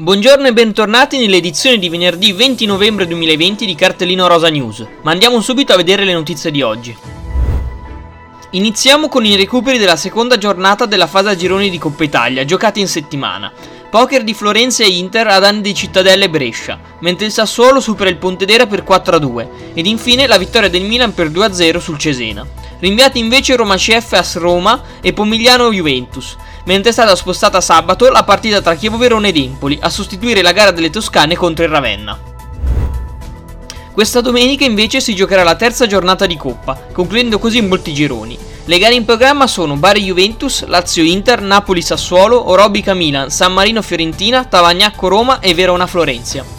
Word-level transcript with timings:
Buongiorno 0.00 0.46
e 0.46 0.52
bentornati 0.52 1.18
nell'edizione 1.18 1.76
di 1.76 1.88
venerdì 1.88 2.30
20 2.30 2.66
novembre 2.66 3.04
2020 3.08 3.66
di 3.66 3.74
Cartellino 3.74 4.28
Rosa 4.28 4.48
News, 4.48 4.86
ma 5.02 5.10
andiamo 5.10 5.40
subito 5.40 5.72
a 5.72 5.76
vedere 5.76 6.04
le 6.04 6.12
notizie 6.12 6.52
di 6.52 6.62
oggi. 6.62 6.96
Iniziamo 8.50 9.08
con 9.08 9.24
i 9.24 9.34
recuperi 9.34 9.76
della 9.76 9.96
seconda 9.96 10.38
giornata 10.38 10.86
della 10.86 11.08
fase 11.08 11.30
a 11.30 11.34
gironi 11.34 11.68
di 11.68 11.78
Coppa 11.78 12.04
Italia, 12.04 12.44
giocati 12.44 12.78
in 12.78 12.86
settimana. 12.86 13.50
Poker 13.90 14.22
di 14.22 14.34
Florenza 14.34 14.84
e 14.84 14.88
Inter 14.88 15.26
a 15.26 15.40
danni 15.40 15.62
di 15.62 15.74
Cittadella 15.74 16.26
e 16.26 16.30
Brescia, 16.30 16.78
mentre 17.00 17.26
il 17.26 17.32
Sassuolo 17.32 17.80
supera 17.80 18.08
il 18.08 18.18
Pontedera 18.18 18.68
per 18.68 18.84
4-2 18.84 19.48
ed 19.74 19.84
infine 19.86 20.28
la 20.28 20.38
vittoria 20.38 20.70
del 20.70 20.84
Milan 20.84 21.12
per 21.12 21.28
2-0 21.28 21.78
sul 21.78 21.98
Cesena. 21.98 22.46
Rinviati 22.80 23.18
invece 23.18 23.56
Roma 23.56 23.76
CF 23.76 24.12
AS 24.12 24.36
Roma 24.36 24.82
e 25.00 25.12
Pomigliano 25.12 25.72
Juventus, 25.72 26.36
mentre 26.64 26.90
è 26.90 26.92
stata 26.92 27.16
spostata 27.16 27.60
sabato 27.60 28.08
la 28.08 28.22
partita 28.22 28.60
tra 28.60 28.76
Chievo 28.76 28.96
Verona 28.96 29.28
ed 29.28 29.36
Empoli 29.36 29.78
a 29.80 29.88
sostituire 29.88 30.42
la 30.42 30.52
gara 30.52 30.70
delle 30.70 30.90
Toscane 30.90 31.36
contro 31.36 31.64
il 31.64 31.70
Ravenna. 31.70 32.18
Questa 33.92 34.20
domenica 34.20 34.64
invece 34.64 35.00
si 35.00 35.12
giocherà 35.12 35.42
la 35.42 35.56
terza 35.56 35.88
giornata 35.88 36.24
di 36.24 36.36
Coppa, 36.36 36.80
concludendo 36.92 37.40
così 37.40 37.60
molti 37.60 37.92
gironi. 37.92 38.38
Le 38.64 38.78
gare 38.78 38.94
in 38.94 39.04
programma 39.04 39.48
sono 39.48 39.76
Bari 39.76 40.04
Juventus, 40.04 40.64
Lazio 40.66 41.02
Inter, 41.02 41.40
Napoli 41.40 41.82
Sassuolo, 41.82 42.48
Orobica 42.48 42.94
Milan, 42.94 43.30
San 43.30 43.52
Marino 43.52 43.82
Fiorentina, 43.82 44.44
Tavagnacco 44.44 45.08
Roma 45.08 45.40
e 45.40 45.52
Verona 45.52 45.88
Florenzia. 45.88 46.57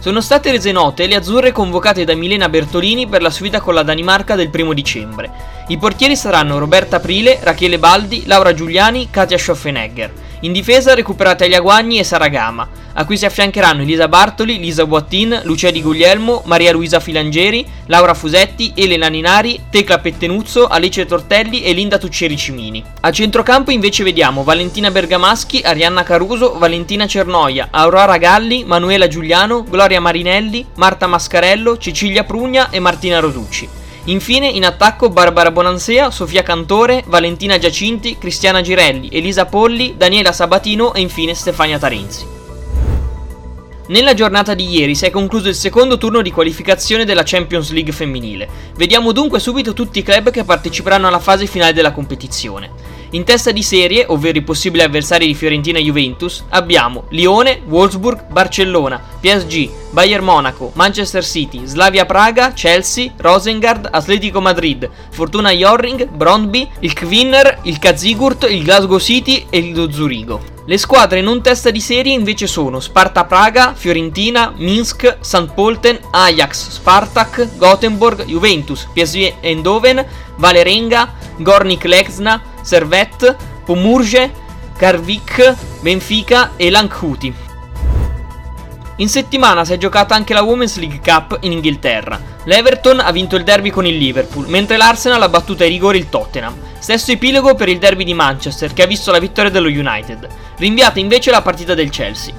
Sono 0.00 0.20
state 0.20 0.52
rese 0.52 0.70
note 0.70 1.08
le 1.08 1.16
azzurre 1.16 1.50
convocate 1.50 2.04
da 2.04 2.14
Milena 2.14 2.48
Bertolini 2.48 3.08
per 3.08 3.20
la 3.20 3.30
sfida 3.30 3.60
con 3.60 3.74
la 3.74 3.82
Danimarca 3.82 4.36
del 4.36 4.48
primo 4.48 4.72
dicembre. 4.72 5.28
I 5.66 5.76
portieri 5.76 6.14
saranno 6.14 6.58
Roberta 6.58 6.96
Aprile, 6.96 7.40
Rachele 7.42 7.80
Baldi, 7.80 8.24
Laura 8.26 8.54
Giuliani, 8.54 9.08
Katia 9.10 9.36
Schoffenegger. 9.36 10.12
In 10.42 10.52
difesa 10.52 10.94
recuperate 10.94 11.46
Aglia 11.46 11.58
Guagni 11.58 11.98
e 11.98 12.04
Saragama, 12.04 12.68
a 12.98 13.04
cui 13.04 13.16
si 13.16 13.24
affiancheranno 13.24 13.82
Elisa 13.82 14.08
Bartoli, 14.08 14.58
Lisa 14.58 14.84
Boattin, 14.84 15.42
Lucia 15.44 15.70
Di 15.70 15.80
Guglielmo, 15.80 16.42
Maria 16.46 16.72
Luisa 16.72 16.98
Filangeri, 16.98 17.64
Laura 17.86 18.12
Fusetti, 18.12 18.72
Elena 18.74 19.06
Ninari, 19.06 19.66
Tecla 19.70 20.00
Pettenuzzo, 20.00 20.66
Alice 20.66 21.06
Tortelli 21.06 21.62
e 21.62 21.72
Linda 21.72 21.98
Tuccieri 21.98 22.36
Cimini. 22.36 22.82
A 23.00 23.12
centrocampo 23.12 23.70
invece 23.70 24.02
vediamo 24.02 24.42
Valentina 24.42 24.90
Bergamaschi, 24.90 25.60
Arianna 25.64 26.02
Caruso, 26.02 26.58
Valentina 26.58 27.06
Cernoia, 27.06 27.68
Aurora 27.70 28.18
Galli, 28.18 28.64
Manuela 28.64 29.06
Giuliano, 29.06 29.62
Gloria 29.62 30.00
Marinelli, 30.00 30.66
Marta 30.74 31.06
Mascarello, 31.06 31.78
Cecilia 31.78 32.24
Prugna 32.24 32.70
e 32.70 32.80
Martina 32.80 33.20
Rosucci. 33.20 33.68
Infine 34.04 34.48
in 34.48 34.64
attacco 34.64 35.08
Barbara 35.08 35.52
Bonansea, 35.52 36.10
Sofia 36.10 36.42
Cantore, 36.42 37.04
Valentina 37.06 37.58
Giacinti, 37.58 38.18
Cristiana 38.18 38.60
Girelli, 38.60 39.08
Elisa 39.12 39.44
Polli, 39.44 39.94
Daniela 39.96 40.32
Sabatino 40.32 40.94
e 40.94 41.00
infine 41.00 41.34
Stefania 41.34 41.78
Tarenzi. 41.78 42.37
Nella 43.88 44.12
giornata 44.12 44.52
di 44.52 44.68
ieri 44.68 44.94
si 44.94 45.06
è 45.06 45.10
concluso 45.10 45.48
il 45.48 45.54
secondo 45.54 45.96
turno 45.96 46.20
di 46.20 46.30
qualificazione 46.30 47.06
della 47.06 47.22
Champions 47.24 47.70
League 47.70 47.90
femminile. 47.92 48.46
Vediamo 48.76 49.12
dunque 49.12 49.40
subito 49.40 49.72
tutti 49.72 50.00
i 50.00 50.02
club 50.02 50.30
che 50.30 50.44
parteciperanno 50.44 51.06
alla 51.06 51.18
fase 51.18 51.46
finale 51.46 51.72
della 51.72 51.92
competizione. 51.92 52.70
In 53.12 53.24
testa 53.24 53.50
di 53.50 53.62
serie, 53.62 54.04
ovvero 54.06 54.36
i 54.36 54.42
possibili 54.42 54.82
avversari 54.82 55.26
di 55.26 55.34
Fiorentina 55.34 55.78
e 55.78 55.84
Juventus, 55.84 56.44
abbiamo 56.50 57.04
Lione, 57.08 57.62
Wolfsburg, 57.66 58.26
Barcellona, 58.26 59.02
PSG, 59.20 59.70
Bayern 59.92 60.22
Monaco, 60.22 60.70
Manchester 60.74 61.24
City, 61.24 61.62
Slavia 61.64 62.04
Praga, 62.04 62.52
Chelsea, 62.52 63.10
Rosengard, 63.16 63.88
Atletico 63.90 64.42
Madrid, 64.42 64.86
Fortuna 65.08 65.50
Jorring, 65.50 66.10
Brondby, 66.10 66.68
il 66.80 66.92
Kwinner, 66.92 67.60
il 67.62 67.78
Kazigurt, 67.78 68.46
il 68.50 68.62
Glasgow 68.64 68.98
City 68.98 69.46
e 69.48 69.56
il 69.56 69.88
Zurigo. 69.90 70.57
Le 70.68 70.76
squadre 70.76 71.22
non 71.22 71.40
testa 71.40 71.70
di 71.70 71.80
serie 71.80 72.12
invece 72.12 72.46
sono 72.46 72.78
Sparta 72.78 73.24
Praga, 73.24 73.72
Fiorentina, 73.74 74.52
Minsk, 74.54 75.16
St. 75.20 75.54
Polten, 75.54 75.98
Ajax, 76.10 76.68
Spartak, 76.68 77.56
Gothenburg, 77.56 78.26
Juventus, 78.26 78.86
PSV 78.92 79.36
Eindhoven, 79.40 80.04
Valerenga, 80.36 81.14
Gornik 81.38 81.84
Lexna, 81.84 82.42
Servette, 82.60 83.34
Pomurge, 83.64 84.30
Karvik, 84.76 85.54
Benfica 85.80 86.50
e 86.56 86.68
Lankhuti. 86.68 87.34
In 88.96 89.08
settimana 89.08 89.64
si 89.64 89.72
è 89.72 89.78
giocata 89.78 90.14
anche 90.14 90.34
la 90.34 90.42
Women's 90.42 90.76
League 90.76 91.00
Cup 91.02 91.38
in 91.44 91.52
Inghilterra. 91.52 92.20
L'Everton 92.44 93.00
ha 93.00 93.10
vinto 93.10 93.36
il 93.36 93.44
derby 93.44 93.70
con 93.70 93.86
il 93.86 93.96
Liverpool, 93.96 94.46
mentre 94.48 94.76
l'Arsenal 94.76 95.22
ha 95.22 95.30
battuto 95.30 95.62
ai 95.62 95.70
rigori 95.70 95.96
il 95.96 96.10
Tottenham. 96.10 96.67
Stesso 96.78 97.10
epilogo 97.10 97.54
per 97.54 97.68
il 97.68 97.78
derby 97.78 98.04
di 98.04 98.14
Manchester, 98.14 98.72
che 98.72 98.82
ha 98.82 98.86
visto 98.86 99.10
la 99.10 99.18
vittoria 99.18 99.50
dello 99.50 99.68
United. 99.68 100.26
Rinviata 100.56 101.00
invece 101.00 101.30
la 101.30 101.42
partita 101.42 101.74
del 101.74 101.90
Chelsea. 101.90 102.32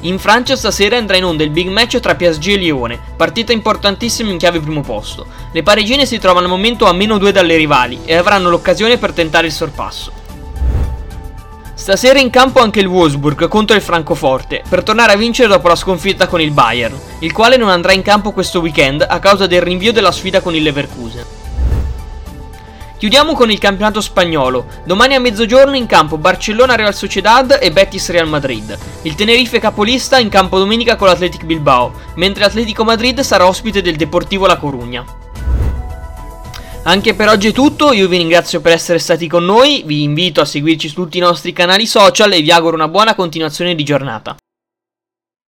In 0.00 0.18
Francia 0.18 0.54
stasera 0.54 0.98
andrà 0.98 1.16
in 1.16 1.24
onda 1.24 1.44
il 1.44 1.50
big 1.50 1.68
match 1.68 1.98
tra 1.98 2.14
PSG 2.14 2.48
e 2.48 2.56
Lione, 2.56 3.00
partita 3.16 3.52
importantissima 3.52 4.30
in 4.30 4.36
chiave 4.36 4.60
primo 4.60 4.82
posto. 4.82 5.26
Le 5.50 5.62
parigine 5.62 6.04
si 6.04 6.18
trovano 6.18 6.44
al 6.44 6.50
momento 6.50 6.84
a 6.84 6.92
meno 6.92 7.16
2 7.16 7.32
dalle 7.32 7.56
rivali 7.56 8.00
e 8.04 8.14
avranno 8.14 8.50
l'occasione 8.50 8.98
per 8.98 9.12
tentare 9.12 9.46
il 9.46 9.52
sorpasso. 9.52 10.12
Stasera 11.72 12.18
in 12.18 12.28
campo 12.28 12.60
anche 12.60 12.80
il 12.80 12.86
Wolfsburg 12.86 13.48
contro 13.48 13.74
il 13.74 13.82
Francoforte, 13.82 14.62
per 14.68 14.82
tornare 14.82 15.12
a 15.12 15.16
vincere 15.16 15.48
dopo 15.48 15.68
la 15.68 15.74
sconfitta 15.74 16.26
con 16.26 16.40
il 16.40 16.50
Bayern, 16.50 16.96
il 17.20 17.32
quale 17.32 17.56
non 17.56 17.70
andrà 17.70 17.92
in 17.92 18.02
campo 18.02 18.32
questo 18.32 18.60
weekend 18.60 19.04
a 19.08 19.18
causa 19.18 19.46
del 19.46 19.62
rinvio 19.62 19.92
della 19.92 20.12
sfida 20.12 20.42
con 20.42 20.54
il 20.54 20.62
Leverkusen. 20.62 21.24
Chiudiamo 22.96 23.34
con 23.34 23.50
il 23.50 23.58
campionato 23.58 24.00
spagnolo. 24.00 24.66
Domani 24.84 25.14
a 25.14 25.20
mezzogiorno 25.20 25.76
in 25.76 25.86
campo 25.86 26.16
Barcellona 26.16 26.76
Real 26.76 26.94
Sociedad 26.94 27.58
e 27.60 27.70
Betis 27.70 28.08
Real 28.10 28.28
Madrid. 28.28 28.78
Il 29.02 29.14
Tenerife 29.14 29.58
capolista 29.58 30.18
in 30.18 30.28
campo 30.28 30.58
domenica 30.58 30.96
con 30.96 31.08
l'Athletic 31.08 31.44
Bilbao, 31.44 31.92
mentre 32.14 32.44
l'Atletico 32.44 32.84
Madrid 32.84 33.20
sarà 33.20 33.46
ospite 33.46 33.82
del 33.82 33.96
Deportivo 33.96 34.46
La 34.46 34.56
Corugna. 34.56 35.04
Anche 36.84 37.14
per 37.14 37.28
oggi 37.28 37.48
è 37.48 37.52
tutto, 37.52 37.92
io 37.92 38.08
vi 38.08 38.18
ringrazio 38.18 38.60
per 38.60 38.72
essere 38.72 38.98
stati 38.98 39.26
con 39.26 39.44
noi, 39.44 39.82
vi 39.86 40.02
invito 40.02 40.40
a 40.40 40.44
seguirci 40.44 40.88
su 40.88 40.94
tutti 40.94 41.16
i 41.16 41.20
nostri 41.20 41.52
canali 41.52 41.86
social 41.86 42.32
e 42.32 42.42
vi 42.42 42.50
auguro 42.50 42.76
una 42.76 42.88
buona 42.88 43.14
continuazione 43.14 43.74
di 43.74 43.84
giornata. 43.84 44.36